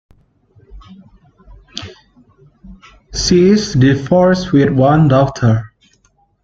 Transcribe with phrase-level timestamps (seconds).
[3.13, 5.75] She is divorced with one daughter.